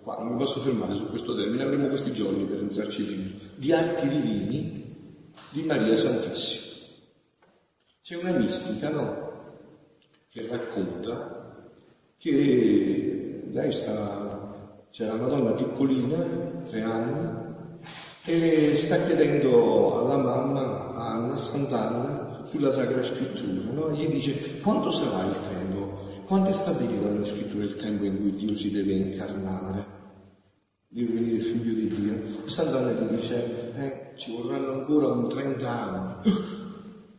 Qua 0.00 0.16
non 0.18 0.32
mi 0.32 0.38
posso 0.38 0.60
fermare 0.60 0.94
su 0.94 1.06
questo 1.08 1.34
termine, 1.34 1.62
avremo 1.62 1.88
questi 1.88 2.12
giorni 2.12 2.44
per 2.44 2.60
entrarci 2.60 3.04
dentro. 3.06 3.48
Di 3.56 3.72
atti 3.72 4.08
divini 4.08 4.83
di 5.54 5.62
Maria 5.62 5.94
Santissima. 5.94 6.72
C'è 8.02 8.16
una 8.16 8.32
mistica, 8.32 8.90
no? 8.90 9.32
Che 10.28 10.48
racconta 10.48 11.62
che 12.18 13.42
lei 13.52 13.72
sta, 13.72 14.82
c'è 14.90 15.06
la 15.06 15.14
Madonna 15.14 15.52
piccolina, 15.52 16.16
tre 16.68 16.82
anni, 16.82 17.42
e 18.24 18.76
sta 18.78 19.04
chiedendo 19.04 20.00
alla 20.00 20.16
mamma, 20.16 20.92
a 20.92 21.12
Anna 21.12 21.36
Sant'Anna, 21.36 22.42
sulla 22.46 22.72
Sacra 22.72 23.02
Scrittura, 23.04 23.72
no? 23.72 23.92
gli 23.92 24.08
dice 24.08 24.58
quanto 24.58 24.90
sarà 24.90 25.24
il 25.24 25.36
tempo, 25.48 26.22
quanto 26.26 26.50
è 26.50 26.52
stabilito 26.52 27.08
nella 27.08 27.24
Scrittura 27.24 27.62
il 27.62 27.76
tempo 27.76 28.04
in 28.04 28.16
cui 28.20 28.34
Dio 28.34 28.56
si 28.56 28.72
deve 28.72 28.92
incarnare, 28.92 29.86
deve 30.88 31.12
venire 31.12 31.44
figlio 31.44 31.74
di 31.74 31.86
Dio. 31.86 32.44
E 32.44 32.50
Sant'Anna 32.50 32.90
gli 32.90 33.14
dice, 33.14 33.72
eh, 33.76 34.03
ci 34.16 34.32
vorranno 34.32 34.72
ancora 34.72 35.08
un 35.08 35.28
30 35.28 35.70
anni, 35.70 36.32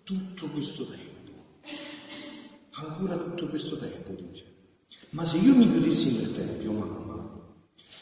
tutto 0.04 0.48
questo 0.50 0.86
tempo, 0.86 1.60
ancora 2.72 3.18
tutto 3.18 3.48
questo 3.48 3.78
tempo, 3.78 4.14
dice. 4.14 4.54
Ma 5.12 5.24
se 5.24 5.38
io 5.38 5.56
mi 5.56 5.70
chiudessi 5.70 6.18
nel 6.18 6.34
Tempio, 6.34 6.72
mamma, 6.72 7.06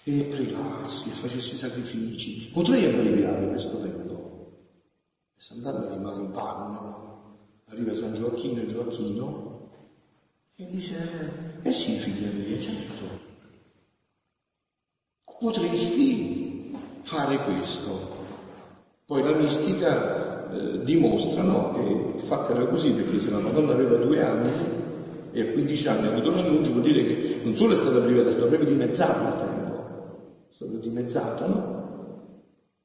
e 0.03 0.23
pregassi 0.23 1.09
e 1.09 1.13
facessi 1.13 1.55
sacrifici, 1.55 2.49
potrei 2.51 2.85
abbreviare 2.85 3.47
questo 3.49 3.79
tempo. 3.79 4.51
E 5.37 5.41
Sant'Anna 5.41 5.93
rimane 5.93 6.23
in 6.23 6.31
panno, 6.31 7.37
arriva 7.65 7.95
San 7.95 8.13
Gioacchino 8.13 8.61
e 8.61 8.67
Gioacchino 8.67 9.69
e 10.55 10.69
dice, 10.69 11.59
eh 11.61 11.71
sì 11.71 11.97
figlia 11.97 12.31
mia, 12.31 12.59
certo, 12.59 13.31
potresti 15.39 16.71
fare 17.01 17.43
questo. 17.43 18.12
Poi 19.05 19.23
la 19.23 19.35
mistica 19.35 20.51
eh, 20.51 20.83
dimostrano 20.83 21.73
che 21.73 22.25
fatta 22.25 22.53
era 22.53 22.67
così 22.67 22.91
perché 22.91 23.19
se 23.19 23.29
la 23.29 23.39
Madonna 23.39 23.73
aveva 23.73 23.97
due 23.97 24.23
anni 24.23 24.51
e 25.31 25.41
a 25.41 25.51
15 25.51 25.87
anni 25.87 26.07
ha 26.07 26.11
avuto 26.11 26.31
l'annuncio 26.31 26.71
vuol 26.71 26.83
dire 26.83 27.03
che 27.03 27.41
non 27.43 27.55
solo 27.55 27.73
è 27.73 27.75
stata 27.75 27.99
privata, 27.99 28.29
è 28.29 28.31
stata 28.31 28.47
proprio 28.47 28.69
dimezzata 28.69 29.27
il 29.27 29.39
tempo 29.39 29.53
stato 30.63 30.77
dimezzato, 30.77 31.47
no? 31.47 31.81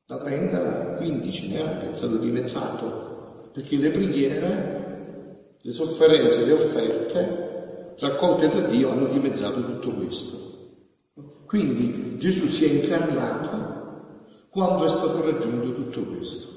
Da 0.06 0.18
30 0.18 0.92
a 0.92 0.96
15 0.96 1.48
neanche, 1.48 1.92
è 1.92 1.96
stato 1.96 2.16
dimezzato, 2.16 3.50
perché 3.52 3.76
le 3.76 3.90
preghiere, 3.90 5.56
le 5.60 5.72
sofferenze, 5.72 6.44
le 6.44 6.52
offerte 6.52 7.94
raccolte 7.98 8.48
da 8.48 8.60
Dio 8.60 8.90
hanno 8.90 9.06
dimezzato 9.06 9.64
tutto 9.64 9.92
questo. 9.92 10.46
Quindi 11.46 12.16
Gesù 12.18 12.46
si 12.48 12.64
è 12.64 12.82
incarnato 12.82 13.77
quando 14.50 14.84
è 14.84 14.88
stato 14.88 15.22
raggiunto 15.22 15.74
tutto 15.74 16.00
questo. 16.08 16.56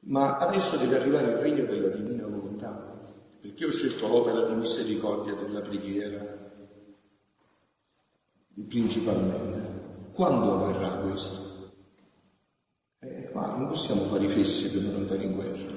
Ma 0.00 0.38
adesso 0.38 0.76
deve 0.76 0.96
arrivare 0.96 1.32
il 1.32 1.36
regno 1.36 1.64
della 1.66 1.94
divina 1.94 2.26
volontà, 2.26 3.14
perché 3.40 3.66
ho 3.66 3.70
scelto 3.70 4.06
l'opera 4.08 4.42
di 4.42 4.54
misericordia 4.54 5.34
della 5.34 5.60
preghiera 5.60 6.38
principalmente. 8.66 10.10
Quando 10.12 10.54
avverrà 10.54 10.90
questo? 10.98 11.72
Eh, 13.00 13.28
qua 13.30 13.54
non 13.56 13.68
possiamo 13.68 14.04
fare 14.04 14.24
i 14.24 14.28
fessi 14.28 14.70
per 14.72 14.82
non 14.82 15.02
andare 15.02 15.22
in 15.22 15.34
guerra. 15.34 15.72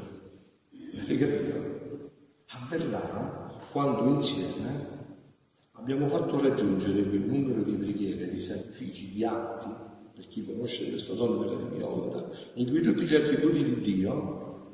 Avete 0.94 1.18
capito? 1.18 2.10
Avverrà 2.48 3.60
quando 3.72 4.16
insieme 4.16 5.00
abbiamo 5.74 6.08
fatto 6.10 6.42
raggiungere 6.42 7.04
quel 7.04 7.22
numero 7.22 7.62
di 7.62 7.76
preghiere, 7.76 8.30
di 8.30 8.40
sacrifici, 8.40 9.12
di 9.12 9.24
atti, 9.24 9.70
per 10.22 10.28
chi 10.28 10.46
conosce 10.46 10.88
questo 10.90 11.16
dono 11.16 11.44
della 11.44 11.68
mia 11.72 11.88
volontà, 11.88 12.30
in 12.54 12.70
cui 12.70 12.82
tutti 12.82 13.06
gli 13.06 13.16
attributi 13.16 13.64
di 13.64 13.80
Dio 13.80 14.70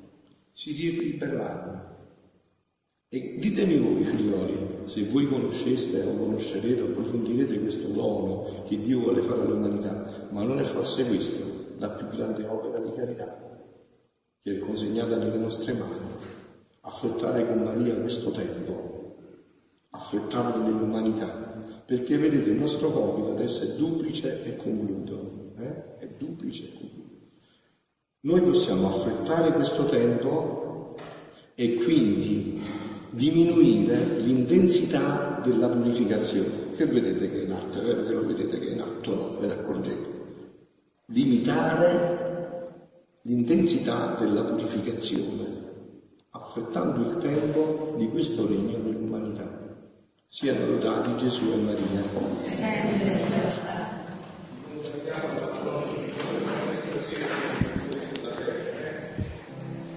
si 0.51 0.73
riequilibrano 0.73 1.95
e 3.07 3.37
ditemi 3.39 3.77
voi, 3.77 4.03
figlioli, 4.03 4.67
se 4.85 5.05
voi 5.05 5.27
conosceste 5.27 6.03
o 6.03 6.17
conoscerete 6.17 6.81
o 6.81 6.85
approfondirete 6.87 7.59
questo 7.61 7.87
dono 7.87 8.63
che 8.67 8.77
Dio 8.81 8.99
vuole 8.99 9.21
fare 9.21 9.41
all'umanità, 9.41 10.27
ma 10.31 10.43
non 10.43 10.59
è 10.59 10.63
forse 10.65 11.05
questa 11.07 11.45
la 11.77 11.89
più 11.91 12.09
grande 12.09 12.45
opera 12.45 12.79
di 12.79 12.91
carità 12.93 13.45
che 14.41 14.55
è 14.55 14.59
consegnata 14.59 15.15
nelle 15.15 15.37
nostre 15.37 15.73
mani? 15.73 16.09
Affrettare 16.81 17.47
con 17.47 17.63
Maria 17.63 17.95
questo 17.95 18.31
tempo, 18.31 19.15
affrettarlo 19.91 20.63
nell'umanità, 20.63 21.46
perché 21.87 22.17
vedete 22.17 22.49
il 22.49 22.59
nostro 22.59 22.91
compito 22.91 23.31
adesso 23.31 23.63
è 23.63 23.67
duplice 23.77 24.43
e 24.43 24.57
concludo, 24.57 25.53
eh? 25.57 25.99
è 25.99 26.07
duplice 26.17 26.65
e 26.65 26.77
concludo. 26.77 27.15
Noi 28.19 28.41
possiamo 28.41 28.89
affrettare 28.89 29.53
questo 29.53 29.85
tempo 29.85 30.95
e 31.55 31.75
quindi 31.75 32.59
diminuire 33.11 34.19
l'intensità 34.19 35.39
della 35.45 35.69
purificazione. 35.69 36.75
che 36.75 36.85
vedete 36.87 37.31
che 37.31 37.39
è 37.39 37.43
in 37.45 37.53
atto, 37.53 37.79
è 37.79 37.83
vero 37.83 38.03
che 38.03 38.13
lo 38.13 38.25
vedete 38.27 38.59
che 38.59 38.67
è 38.67 38.73
in 38.73 38.81
atto, 38.81 39.15
no, 39.15 39.37
ve 39.39 39.47
ne 39.47 39.53
accorgete. 39.53 40.09
Limitare 41.05 42.25
l'intensità 43.21 44.17
della 44.19 44.43
purificazione, 44.43 45.45
affrettando 46.31 47.09
il 47.09 47.17
tempo 47.19 47.95
di 47.97 48.09
questo 48.09 48.45
regno 48.45 48.77
dell'umanità. 48.77 49.66
Siano 50.29 50.65
lodati 50.65 51.15
Gesù 51.15 51.53
e 51.53 51.55
Maria. 51.55 52.03
Sempre. 52.43 53.57